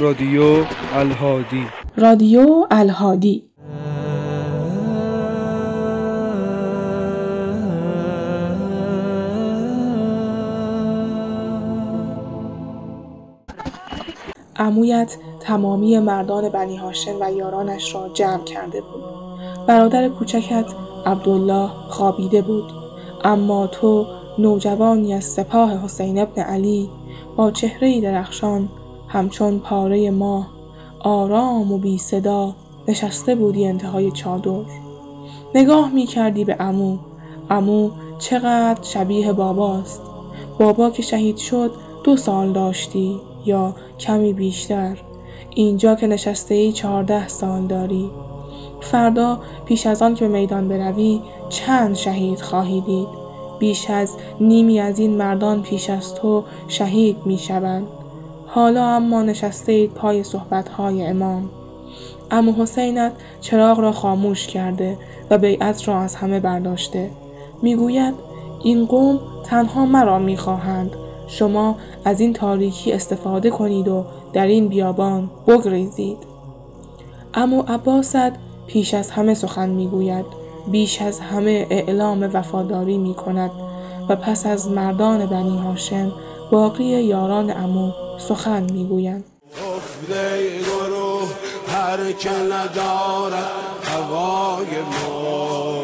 رادیو 0.00 0.64
الهادی. 0.94 1.66
رادیو 1.96 2.66
الهادی. 2.70 3.44
عمویت 14.56 15.16
تمامی 15.40 15.98
مردان 15.98 16.48
بنی 16.48 16.76
هاشم 16.76 17.16
و 17.20 17.32
یارانش 17.32 17.94
را 17.94 18.08
جمع 18.14 18.44
کرده 18.44 18.80
بود. 18.80 19.04
برادر 19.66 20.08
کوچکت 20.08 20.66
عبدالله 21.06 21.70
خوابیده 21.88 22.42
بود. 22.42 22.72
اما 23.24 23.66
تو 23.66 24.06
نوجوانی 24.38 25.14
از 25.14 25.24
سپاه 25.24 25.84
حسین 25.84 26.18
ابن 26.18 26.42
علی 26.42 26.90
با 27.36 27.50
چهره 27.50 28.00
درخشان 28.00 28.68
همچون 29.12 29.58
پاره 29.58 30.10
ماه 30.10 30.48
آرام 31.00 31.72
و 31.72 31.78
بی 31.78 31.98
صدا 31.98 32.54
نشسته 32.88 33.34
بودی 33.34 33.66
انتهای 33.66 34.10
چادر. 34.10 34.70
نگاه 35.54 35.92
می 35.92 36.06
کردی 36.06 36.44
به 36.44 36.56
امو 36.60 36.98
امو 37.50 37.90
چقدر 38.18 38.82
شبیه 38.82 39.32
باباست. 39.32 40.02
بابا 40.58 40.90
که 40.90 41.02
شهید 41.02 41.36
شد 41.36 41.72
دو 42.04 42.16
سال 42.16 42.52
داشتی 42.52 43.20
یا 43.44 43.74
کمی 43.98 44.32
بیشتر. 44.32 44.96
اینجا 45.50 45.94
که 45.94 46.06
نشسته 46.06 46.54
ای 46.54 46.72
چهارده 46.72 47.28
سال 47.28 47.66
داری. 47.66 48.10
فردا 48.80 49.38
پیش 49.64 49.86
از 49.86 50.02
آن 50.02 50.14
که 50.14 50.28
به 50.28 50.40
میدان 50.40 50.68
بروی 50.68 51.20
چند 51.48 51.94
شهید 51.94 52.40
خواهی 52.40 52.80
دید. 52.80 53.08
بیش 53.58 53.90
از 53.90 54.16
نیمی 54.40 54.80
از 54.80 54.98
این 54.98 55.16
مردان 55.16 55.62
پیش 55.62 55.90
از 55.90 56.14
تو 56.14 56.44
شهید 56.68 57.16
می 57.24 57.38
شوند. 57.38 57.86
حالا 58.54 58.84
اما 58.84 59.22
نشسته 59.22 59.72
اید 59.72 59.90
پای 59.90 60.24
های 60.76 61.06
امام. 61.06 61.50
امو 62.30 62.52
حسینت 62.52 63.12
چراغ 63.40 63.80
را 63.80 63.92
خاموش 63.92 64.46
کرده 64.46 64.98
و 65.30 65.38
بیعت 65.38 65.88
را 65.88 65.98
از 65.98 66.14
همه 66.14 66.40
برداشته. 66.40 67.10
می‌گوید 67.62 68.14
این 68.62 68.86
قوم 68.86 69.20
تنها 69.44 69.86
مرا 69.86 70.18
می‌خواهند. 70.18 70.90
شما 71.26 71.76
از 72.04 72.20
این 72.20 72.32
تاریکی 72.32 72.92
استفاده 72.92 73.50
کنید 73.50 73.88
و 73.88 74.04
در 74.32 74.46
این 74.46 74.68
بیابان 74.68 75.30
بگریزید. 75.46 76.18
امو 77.34 77.62
عباست 77.68 78.32
پیش 78.66 78.94
از 78.94 79.10
همه 79.10 79.34
سخن 79.34 79.68
می‌گوید. 79.68 80.26
بیش 80.70 81.02
از 81.02 81.20
همه 81.20 81.66
اعلام 81.70 82.30
وفاداری 82.32 82.98
می 82.98 83.14
کند 83.14 83.50
و 84.08 84.16
پس 84.16 84.46
از 84.46 84.70
مردان 84.70 85.26
بنی 85.26 85.58
هاشم 85.58 86.12
باقی 86.52 86.84
یاران 86.84 87.50
امو 87.56 87.90
سخن 88.28 88.62
می‌گویند. 88.72 89.24
هر 91.68 92.12
که 92.12 92.30
ندارد 92.30 93.50
هوای 93.84 94.66
ما. 94.92 95.80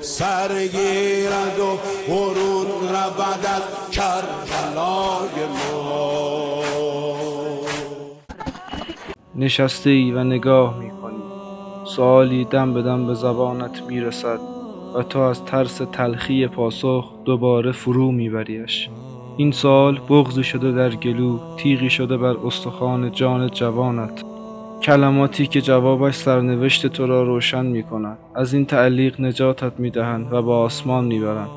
سرگیرد 0.00 1.58
و 1.58 1.78
برون 2.08 2.66
رود 2.88 3.46
از 3.46 3.62
کربلای 3.90 5.46
ما. 5.48 6.62
نشسته 9.34 9.90
ای 9.90 10.12
و 10.12 10.24
نگاه 10.24 10.78
می 10.78 10.90
کنی 10.90 11.22
سوالی 11.96 12.44
دم 12.44 12.74
به 12.74 12.82
دم 12.82 13.06
به 13.06 13.14
زبانت 13.14 13.82
می 13.82 14.00
رسد 14.00 14.40
و 14.94 15.02
تو 15.02 15.18
از 15.18 15.44
ترس 15.44 15.80
تلخی 15.92 16.46
پاسخ 16.46 17.12
دوباره 17.24 17.72
فرو 17.72 18.12
میبریش. 18.12 18.88
این 19.40 19.52
سال 19.52 20.00
بغزی 20.08 20.44
شده 20.44 20.72
در 20.72 20.90
گلو 20.90 21.38
تیغی 21.56 21.90
شده 21.90 22.16
بر 22.16 22.36
استخوان 22.46 23.12
جان 23.12 23.50
جوانت. 23.50 24.24
کلماتی 24.82 25.46
که 25.46 25.60
جوابش 25.60 26.14
سرنوشت 26.14 26.86
تو 26.86 27.06
را 27.06 27.22
روشن 27.22 27.66
می 27.66 27.82
کند 27.82 28.18
از 28.34 28.54
این 28.54 28.66
تعلیق 28.66 29.20
نجاتت 29.20 29.72
می 29.78 29.90
دهند 29.90 30.32
و 30.32 30.42
با 30.42 30.58
آسمان 30.58 31.04
می 31.04 31.20
برند. 31.20 31.48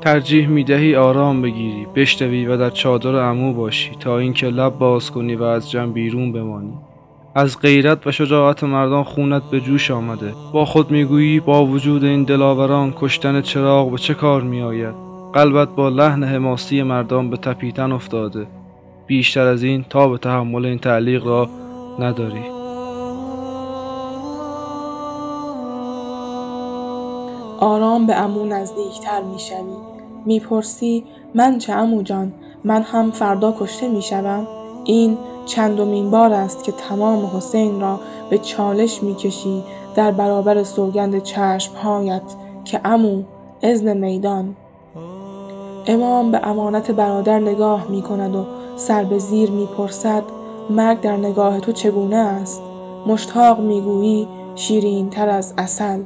ترجیح 0.00 0.48
می 0.48 0.64
دهی 0.64 0.96
آرام 0.96 1.42
بگیری 1.42 1.86
بشتوی 1.94 2.46
و 2.46 2.56
در 2.56 2.70
چادر 2.70 3.22
عمو 3.22 3.52
باشی 3.52 3.90
تا 4.00 4.18
اینکه 4.18 4.46
لب 4.46 4.78
باز 4.78 5.10
کنی 5.10 5.34
و 5.34 5.42
از 5.42 5.70
جمع 5.70 5.92
بیرون 5.92 6.32
بمانی. 6.32 6.74
از 7.34 7.60
غیرت 7.60 8.06
و 8.06 8.12
شجاعت 8.12 8.64
مردان 8.64 9.04
خونت 9.04 9.42
به 9.50 9.60
جوش 9.60 9.90
آمده. 9.90 10.32
با 10.52 10.64
خود 10.64 10.90
می‌گویی 10.90 11.40
با 11.40 11.66
وجود 11.66 12.04
این 12.04 12.24
دلاوران 12.24 12.94
کشتن 12.96 13.40
چراغ 13.40 13.90
به 13.90 13.98
چه 13.98 14.14
کار 14.14 14.42
میآید؟ 14.42 15.13
قلبت 15.34 15.68
با 15.68 15.88
لحن 15.88 16.24
حماسی 16.24 16.82
مردان 16.82 17.30
به 17.30 17.36
تپیتن 17.36 17.92
افتاده. 17.92 18.46
بیشتر 19.06 19.46
از 19.46 19.62
این 19.62 19.84
تا 19.90 20.08
به 20.08 20.18
تحمل 20.18 20.66
این 20.66 20.78
تعلیق 20.78 21.26
را 21.26 21.48
نداری. 21.98 22.42
آرام 27.60 28.06
به 28.06 28.14
امو 28.16 28.44
نزدیکتر 28.44 29.22
می‌شوی. 29.32 29.76
می‌پرسی 30.26 31.04
من 31.34 31.58
چه 31.58 31.72
امو 31.72 32.02
جان؟ 32.02 32.32
من 32.64 32.82
هم 32.82 33.10
فردا 33.10 33.54
کشته 33.60 33.88
می‌شوم؟ 33.88 34.46
این 34.84 35.18
چندمین 35.46 36.10
بار 36.10 36.32
است 36.32 36.64
که 36.64 36.72
تمام 36.72 37.26
حسین 37.36 37.80
را 37.80 38.00
به 38.30 38.38
چالش 38.38 39.02
می‌کشی 39.02 39.62
در 39.94 40.10
برابر 40.10 40.62
سوگند 40.62 41.22
چشمهایت 41.22 42.22
که 42.64 42.80
امو 42.84 43.22
اذن 43.62 43.96
میدان. 43.96 44.56
امام 45.86 46.30
به 46.30 46.46
امانت 46.46 46.90
برادر 46.90 47.38
نگاه 47.38 47.86
می 47.88 48.02
کند 48.02 48.34
و 48.34 48.46
سر 48.76 49.04
به 49.04 49.18
زیر 49.18 49.50
می 49.50 49.66
پرسد 49.66 50.22
مرگ 50.70 51.00
در 51.00 51.16
نگاه 51.16 51.60
تو 51.60 51.72
چگونه 51.72 52.16
است؟ 52.16 52.62
مشتاق 53.06 53.60
می‌گویی 53.60 54.28
شیرین 54.54 55.10
تر 55.10 55.28
از 55.28 55.54
اصل. 55.58 56.00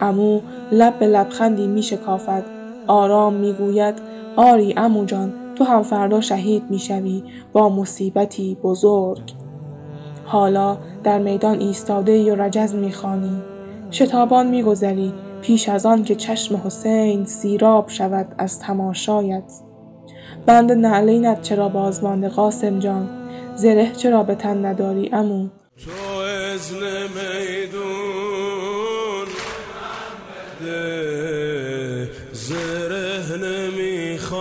امو 0.00 0.40
لب 0.72 0.98
به 0.98 1.06
لبخندی 1.06 1.66
می 1.66 1.82
شکافد. 1.82 2.44
آرام 2.86 3.34
می 3.34 3.52
گوید 3.52 3.94
آری 4.36 4.74
امو 4.76 5.04
جان 5.04 5.32
تو 5.54 5.64
هم 5.64 5.82
فردا 5.82 6.20
شهید 6.20 6.62
می 6.70 6.78
شوی 6.78 7.22
با 7.52 7.68
مصیبتی 7.68 8.54
بزرگ. 8.62 9.32
حالا 10.24 10.78
در 11.04 11.18
میدان 11.18 11.60
ایستاده 11.60 12.32
و 12.32 12.42
رجز 12.42 12.74
می 12.74 12.92
خانی. 12.92 13.42
شتابان 13.90 14.46
می 14.46 14.62
گذری 14.62 15.12
پیش 15.42 15.68
از 15.68 15.86
آن 15.86 16.04
که 16.04 16.14
چشم 16.14 16.60
حسین 16.64 17.24
سیراب 17.24 17.88
شود 17.88 18.34
از 18.38 18.60
تماشایت. 18.60 19.52
بند 20.46 20.72
نعلینت 20.72 21.42
چرا 21.42 21.68
بازمانده 21.68 22.28
قاسم 22.28 22.78
جان 22.78 23.08
زره 23.56 23.92
چرا 23.92 24.22
به 24.22 24.34
تن 24.34 24.64
نداری 24.64 25.10
امو 25.12 25.48
تو 25.84 25.90
زره 32.32 33.36
نمی‌خوام 33.36 34.40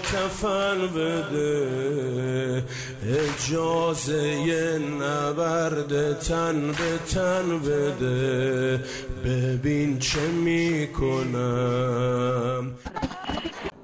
کفن 0.00 0.78
بده 0.96 2.62
اجازه 3.06 4.78
نبرد 4.78 6.18
تن 6.18 6.66
به 6.66 6.98
تن 7.14 7.58
بده 7.58 8.80
ببین 9.24 9.98
چه 9.98 10.20
می‌کنم 10.44 11.78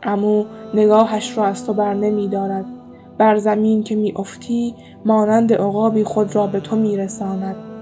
امو 0.03 0.45
نگاهش 0.75 1.39
را 1.39 1.45
از 1.45 1.67
تو 1.67 1.73
بر 1.73 1.95
نمی 1.95 2.29
دارد. 2.29 2.65
بر 3.19 3.37
زمین 3.39 3.83
که 3.83 3.97
می 3.97 4.13
افتی 4.17 4.75
مانند 5.05 5.53
عقابی 5.53 6.05
خود 6.05 6.37
را 6.37 6.47
به 6.47 6.61
تو 6.61 6.77
می 6.77 6.97
رساند. 6.97 7.74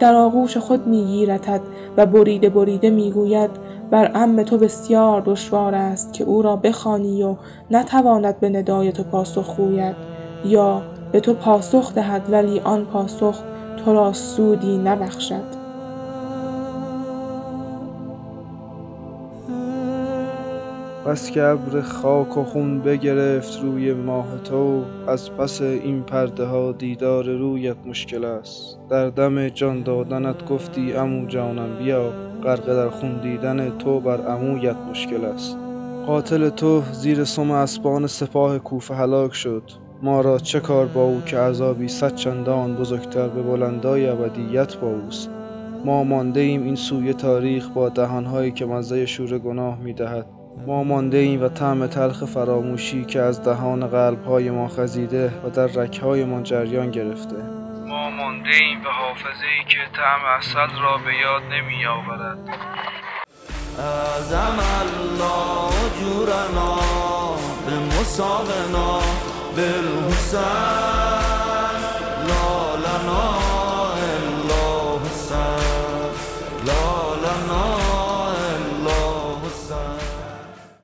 در 0.00 0.14
آغوش 0.14 0.56
خود 0.56 0.86
می 0.86 1.04
گیرتد 1.04 1.60
و 1.96 2.06
بریده 2.06 2.48
بریده 2.48 2.90
می 2.90 3.10
گوید 3.10 3.50
بر 3.90 4.10
ام 4.14 4.42
تو 4.42 4.58
بسیار 4.58 5.22
دشوار 5.26 5.74
است 5.74 6.12
که 6.12 6.24
او 6.24 6.42
را 6.42 6.56
بخوانی 6.56 7.22
و 7.22 7.36
نتواند 7.70 8.40
به 8.40 8.48
ندای 8.48 8.92
تو 8.92 9.02
پاسخ 9.02 9.56
گوید. 9.56 9.96
یا 10.44 10.82
به 11.12 11.20
تو 11.20 11.34
پاسخ 11.34 11.94
دهد 11.94 12.32
ولی 12.32 12.60
آن 12.60 12.84
پاسخ 12.84 13.38
تو 13.84 13.92
را 13.92 14.12
سودی 14.12 14.78
نبخشد. 14.78 15.59
بس 21.06 21.30
که 21.30 21.42
ابر 21.42 21.80
خاک 21.80 22.38
و 22.38 22.44
خون 22.44 22.80
بگرفت 22.80 23.62
روی 23.62 23.92
ماه 23.92 24.26
تو 24.44 24.82
از 25.06 25.30
پس 25.30 25.62
این 25.62 26.02
پرده 26.02 26.44
ها 26.44 26.72
دیدار 26.72 27.24
رویت 27.24 27.76
مشکل 27.86 28.24
است. 28.24 28.78
در 28.90 29.08
دم 29.10 29.48
جان 29.48 29.82
دادنت 29.82 30.48
گفتی 30.48 30.92
امو 30.92 31.26
جانم 31.26 31.78
بیا. 31.78 32.12
غرق 32.44 32.66
در 32.66 32.88
خون 32.88 33.20
دیدن 33.20 33.78
تو 33.78 34.00
بر 34.00 34.20
عمویت 34.20 34.76
مشکل 34.90 35.24
است. 35.24 35.58
قاتل 36.06 36.48
تو 36.48 36.82
زیر 36.92 37.24
سم 37.24 37.50
اسبان 37.50 38.06
سپاه 38.06 38.58
کوفه 38.58 38.94
هلاک 38.94 39.34
شد. 39.34 39.62
ما 40.02 40.20
را 40.20 40.38
چه 40.38 40.60
کار 40.60 40.86
با 40.86 41.04
او 41.04 41.22
که 41.26 41.38
عذابی 41.38 41.88
صد 41.88 42.14
چندان 42.14 42.76
بزرگتر 42.76 43.28
به 43.28 43.42
بلندای 43.42 44.08
ابدیت 44.08 44.76
با 44.76 44.88
اوست؟ 44.88 45.30
ما 45.84 46.04
مانده 46.04 46.40
ایم 46.40 46.62
این 46.62 46.74
سوی 46.74 47.14
تاریخ 47.14 47.68
با 47.68 47.88
دهانهایی 47.88 48.52
که 48.52 48.66
مزه 48.66 49.06
شور 49.06 49.38
گناه 49.38 49.78
می‌دهد. 49.80 50.26
ما 50.66 50.84
مانده 50.84 51.18
ایم 51.18 51.42
و 51.42 51.48
طعم 51.48 51.86
تلخ 51.86 52.24
فراموشی 52.24 53.04
که 53.04 53.20
از 53.20 53.42
دهان 53.42 53.86
قلبهای 53.86 54.50
ما 54.50 54.68
خزیده 54.68 55.32
و 55.44 55.50
در 55.50 55.66
رکهایمان 55.66 56.42
جریان 56.42 56.90
گرفته. 56.90 57.36
ما 57.86 58.10
مانده 58.10 58.48
ایم 58.48 58.82
به 58.82 58.90
حافظه 58.90 59.46
ای 59.58 59.64
که 59.68 59.78
طعم 59.96 60.24
اصل 60.38 60.82
را 60.82 60.96
به 60.96 61.14
یاد 61.14 61.42
نمی 61.42 61.86
آورد 61.86 62.38
أعزم 63.78 64.58
الله 64.82 65.70
أجورنا 65.86 66.78
بمصابنا 67.66 69.00
بالحسين 69.56 70.89